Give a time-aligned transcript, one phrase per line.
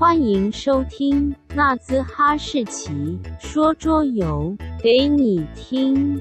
[0.00, 6.18] 欢迎收听纳兹哈士奇说桌游给你听。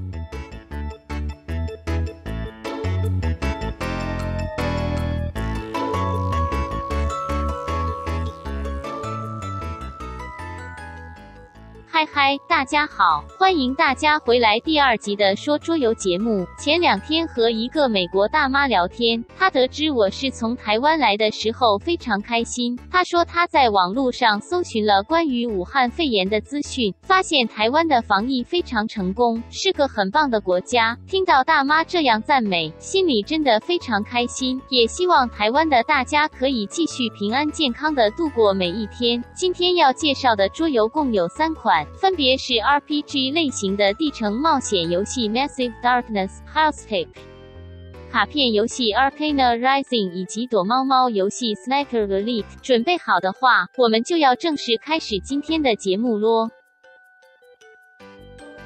[11.99, 16.47] 嗨嗨，大家好，欢迎大家回来第二集的说桌游节目。
[16.57, 22.79] 前两天和一个美国大妈聊天，她得知我是从台湾来的时候非常开心。
[22.89, 30.97] 她说她在网络上搜寻了关于武汉肺炎的资讯，发现台湾的防疫非常成功，是个很棒的国家。
[31.05, 34.57] 听到大妈这样赞美，心里真的非常开心。
[34.69, 39.21] 也希望台湾的大家可以继续平安健康的度过每一天。
[39.35, 41.85] 今天要介绍的桌游共有三款。
[41.97, 47.07] 分别是 RPG 类型的地城冒险游戏 Massive Darkness house tape
[48.11, 52.45] 卡片游戏 Arcana Rising 以及躲猫猫游戏 Snacker Elite。
[52.61, 56.49] 准备好的话，我们就要正式开始今天的节目咯。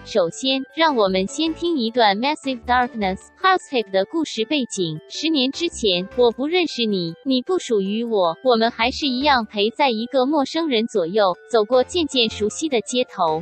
[0.05, 4.99] 首先，让我们先听一段 Massive Darkness Hellscape 的故事背景。
[5.09, 13.41] 十年之前，我不认识你，你不属于我，我们还是一样陪在一个陌生人左右，走过渐渐熟悉的街头。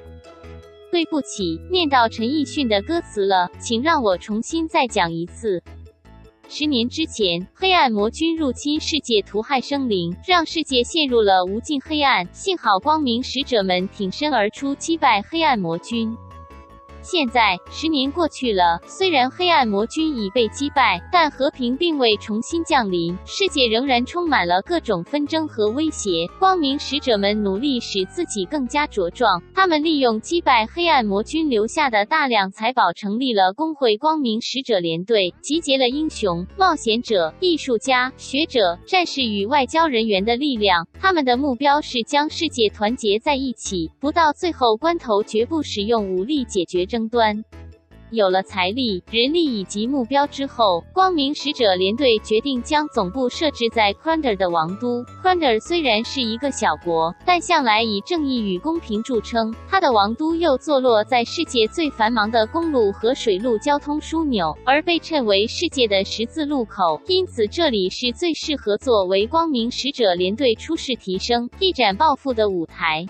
[0.92, 5.64] 对不起，念到陈奕迅的歌词了，请让我重新再讲一次。
[6.48, 12.28] 十年之前，黑暗魔君入侵世界，屠害生灵，让世界陷入了无尽黑暗。
[12.32, 16.16] 幸好光明使者们挺身而出，击败黑暗魔君。
[17.04, 26.28] 现在十年过去了，虽然黑暗魔君已被击败，但和平并未重新降临，世界仍然充满了各种纷争和威胁。
[26.38, 40.88] 光明使者们努力使自己更加茁壮，他们利用击败黑暗魔君留下的大量财宝，成立了工会光明使者联队，集结了英雄、冒险者、艺术家、学者、战士与外交人员的力量。
[41.00, 46.86] 他们的目标是将世界团结在一起，不到最后关头绝不使用武力解决。
[46.92, 47.46] 争端。
[48.12, 55.02] 有了财力、人力以及目标之后，光明使者联队决定将总部设置在 Crander 的王都。
[55.24, 59.56] Crander 虽然是一个小国，但向来以正义与公平著称。
[59.70, 73.08] 它的王都又坐落在世界最繁忙的公路和水路交通枢纽，而被称为世界的十字路口，因此这里是最适合作为光明使者联队出世提升、一展抱负的舞台。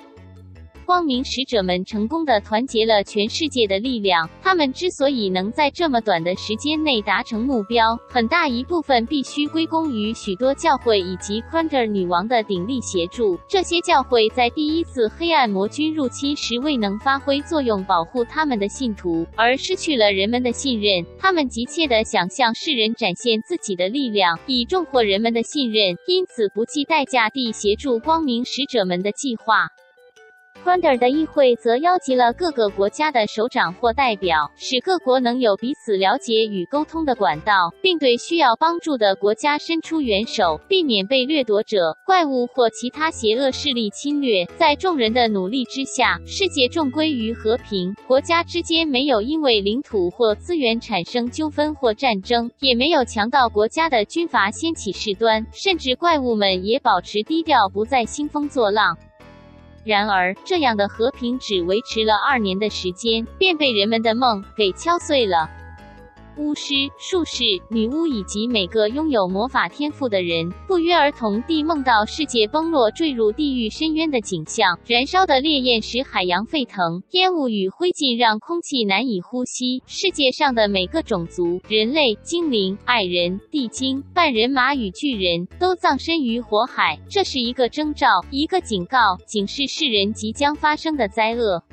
[0.92, 4.30] 光明使者们成功的团结了全世界的力量。
[4.42, 13.40] 他们之所以能在这么短的时间内达成目标，很大一部分必须归功于许多教会以及 q u a n t e r 女王的鼎力协助。
[13.48, 21.06] 这些教会在第一次黑暗魔君入侵时未能发挥作用，保护他们的信徒，而失去了人们的信任。
[21.18, 29.70] 他们急切地想向世人展现自己的力量，以重获人们的信任，因此不计代价地协助光明使者们的计划。
[30.64, 44.46] K r a n d e r 的议会则邀集了各个国家的首长或代表，使各国能有彼此了解与沟通的管道，并对需要帮助的国家伸出援手，避免被掠夺者、怪物或其他邪恶势力侵略。
[44.56, 58.96] 在众人的努力之下，世界重归于和平，国家之间没有因为领土或资源产生纠纷或战争，也没有强盗国家的军阀掀起事端，甚至怪物们也保持低调，不再兴风作浪。
[59.84, 65.50] 然而，这样的和平只维持了二年的时间，便被人们的梦给敲碎了。
[66.38, 74.80] 巫师、术士、女巫以及每个拥有魔法天赋的人，不约而同地梦到世界崩落、坠入地狱深渊的景象。
[74.86, 79.84] 燃烧的烈焰使海洋沸腾，烟雾与灰烬让空气难以呼吸。
[79.86, 87.00] 世界上的每个种族——人类、精灵、矮人、地精、半人马与巨人都葬身于火海。
[87.10, 91.64] 这是一个征兆，一个警告，警示世人即将发生的灾厄。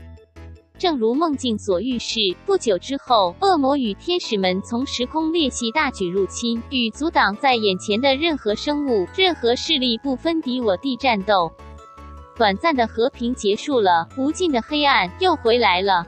[0.78, 11.50] 正如梦境所预示，不久之后，恶魔与天使们从时空裂隙大举入侵，与阻挡在眼前的任何生物、任何势力不分敌我地战斗。
[12.36, 16.06] 短暂的和平结束了，无尽的黑暗又回来了。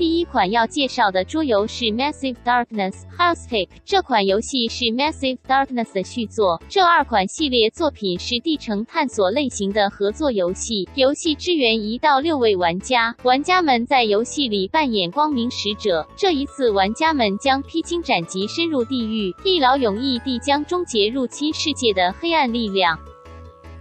[0.00, 3.68] 第一款要介绍的桌游是 Massive Darkness Hellscape。
[3.84, 6.58] 这款游戏是 Massive Darkness 的续作。
[6.70, 10.88] 这二款系列作品是地城探索类型的合作游戏。
[10.94, 16.08] 游戏支援一到六位玩家，玩家们在游戏里扮演光明使者。
[16.16, 22.98] 这一次，玩家们将披荆斩棘，深入地狱，一劳永逸地将终结入侵世界的黑暗力量。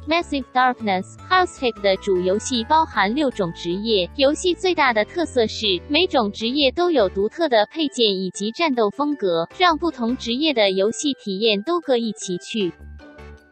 [0.07, 4.10] Massive Darkness Housekeep 的主游戏包含六种职业。
[4.16, 12.72] 游戏最大的特色是，每种职业都有独特的配件以及战斗风格，让不同职业的游戏体验都各异其趣。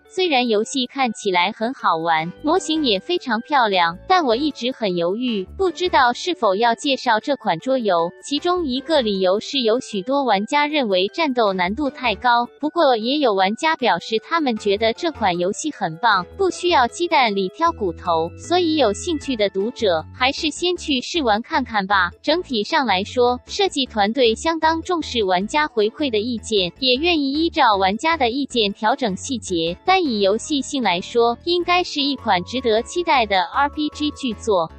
[0.10, 8.12] 虽然游戏看起来很好玩，模型也非常漂亮，但我一直很犹豫，不知道是否要介绍这款桌游。
[8.24, 22.10] 其中一个理由是有许多玩家认为战斗难度太高，不过也有玩家表示他们觉得这款游戏很棒，不需要鸡蛋里挑骨头，所以有兴趣的读者还是先去试玩看看吧。
[22.22, 29.78] 整体上来说，设计团队相当重视玩家回馈的意见，也愿意依照玩家的意见调整细节。
[30.00, 34.70] 以游戏性来说，应该是一款值得期待的 RPG 巨作。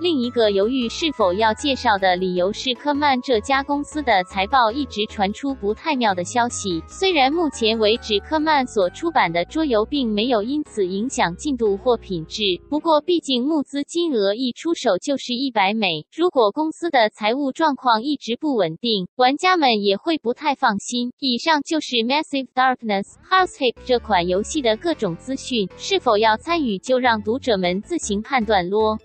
[0.00, 6.82] 另一个犹豫是否要介绍的理由是，科曼这家公司的财报一直传出不太妙的消息。
[6.88, 21.12] 虽然目前为止科曼所出版的桌游并没有因此影响进度或品质，不过毕竟募资金额一出手就是一百美，如果公司的财务状况一直不稳定，玩家们也会不太放心。
[21.18, 28.98] 以上就是 Massive Darkness Househack 这款游戏的各种资讯，是否要参与就让读者们自行判断咯。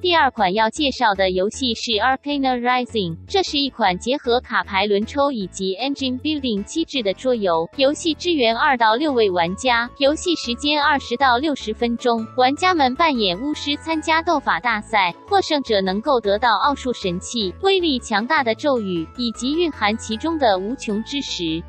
[0.00, 7.68] 第二款要介绍的游戏是 Arcana Rising，这是一款结合卡牌轮抽以及 Engine Building 机制的桌游。
[7.76, 12.24] 游戏支援二到六位玩家，游戏时间二十到六十分钟。
[12.36, 21.60] 玩家们扮演巫师参加斗法大赛，获胜者能够得到奥数神器、威力强大的咒语以及蕴含其中的无穷之石。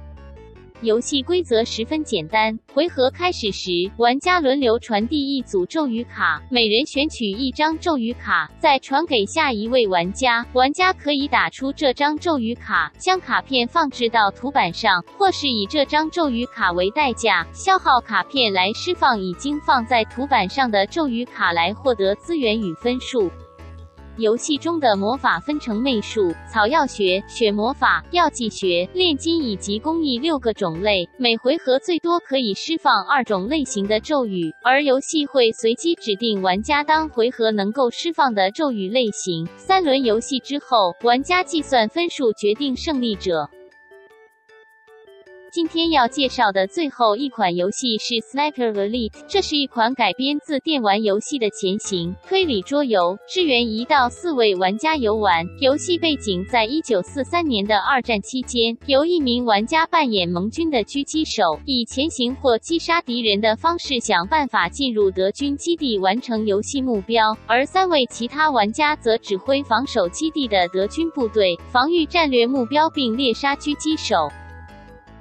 [0.81, 10.45] 游戏规则十分简单，回合开始时，玩家轮流传递一组咒语卡，每人选取一张咒语卡，再传给下一位玩家。
[10.53, 23.29] 玩家可以打出这张咒语卡，将卡片放置到图板上，或是以这张咒语卡为代价，消耗卡片来释放已经放在图板上的咒语卡，来获得资源与分数。
[24.19, 31.09] 游戏中的魔法分成媚术、草药学、血魔法、药剂学、炼金以及工艺六个种类。
[31.17, 39.47] 每回合最多可以释放二种类型的咒语，而游戏会随机指定玩家当回合能够释放的咒语类型。
[39.55, 43.49] 三轮游戏之后，玩家计算分数决定胜利者。
[45.51, 55.43] 今天要介绍的最后一款游戏是 Sniper Elite，这是一款改编自电玩游戏的前行推理桌游，支援一到四位玩家游玩。
[55.59, 74.29] 游戏背景在一九四三年的二战期间，由一名玩家扮演盟军的狙击手，以前行或击杀敌人的方式想办法进入德军基地完成游戏目标，而三位其他玩家则指挥防守基地的德军部队，防御战略目标并猎杀狙击手。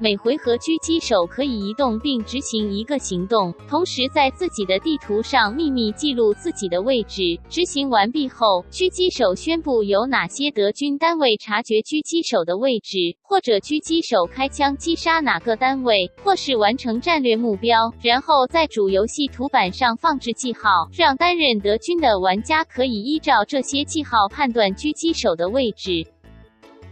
[0.00, 7.36] 每回合狙击手可以移动并执行一个行动，同时在自己的地图上秘密记录自己的位置。
[7.48, 17.92] 执行完毕后，狙击手宣布有哪些德军单位察觉狙击手的位置，或者狙击手开枪击杀哪个单位，或是完成战略目标。
[18.00, 26.06] 然后在主游戏图板上放置记号，让担任德军的玩家可以依照这些记号判断狙击手的位置。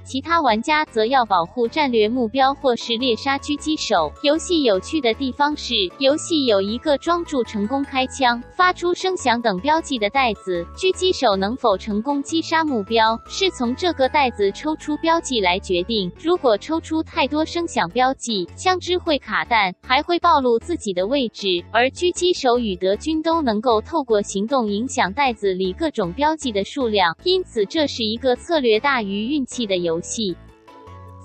[0.06, 4.12] 其他玩家则要保护战略目标或是猎杀狙击手。
[4.22, 16.08] 游戏有趣的地方是，游戏有一个装住成功开枪、发出声响等标记的袋子，狙击手能否成功击杀目标，是从这个袋子抽出标记来决定。
[16.22, 21.48] 如果抽出太多声响标记，枪支会卡弹，还会暴露自己的位置。
[21.72, 29.95] 而狙击手与德军都能够透过行动影响袋子里各种标记的数量，因此这是一个策略大于运气的游。
[29.96, 30.36] 游戏。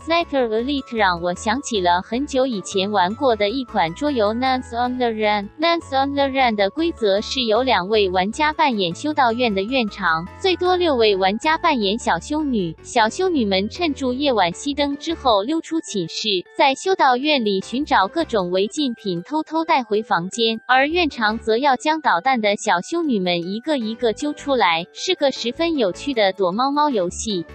[0.04, 5.48] Sniper Elite 让我想起了很久以前玩过的一款桌游 Nuns on the Run。
[5.60, 12.76] Nuns on the Run 的规则是由两位玩家扮演修道院的院长，最多六位玩家扮演小修女。
[12.82, 20.60] 小修女们趁住夜晚熄灯之后溜出寝室，在修道院里寻找各种违禁品，偷偷带回房间。
[20.68, 27.46] 而院长则要将捣蛋的小修女们一个一个揪出来，是个十分有趣的躲猫猫游戏。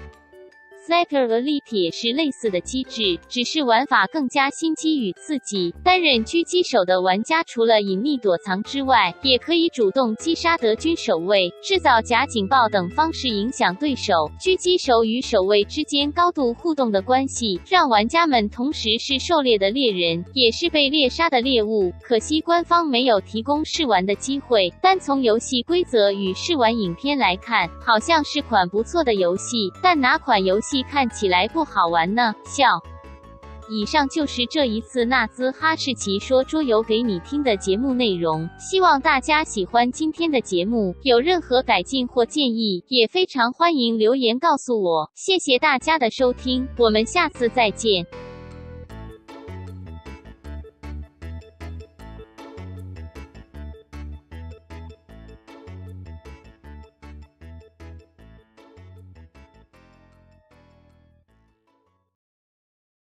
[0.86, 5.74] Sniper Elite 也是类似的机制，只是玩法更加心机与刺激。
[5.82, 14.30] 担任狙击手的玩家除了隐匿躲藏之外，也可以主动击杀德军守卫，制造假警报等方式影响对手。
[14.38, 21.92] 狙击手与守卫之间高度互动的关系，让玩家们同时是狩猎的猎人，也是被猎杀的猎物。
[22.00, 24.72] 可惜官方没有提供试玩的机会。
[24.80, 29.68] 单从游戏规则与试玩影片来看，好像是款不错的游戏。
[29.82, 30.82] 但哪款游戏戏？
[30.82, 32.64] 看起来不好玩呢，笑。
[33.68, 40.94] 以上就是这一次纳兹哈士奇说桌游给你听的节目内容，希望大家喜欢今天的节目。
[41.02, 45.10] 有任何改进或建议，也非常欢迎留言告诉我。
[45.14, 48.06] 谢谢大家的收听，我们下次再见。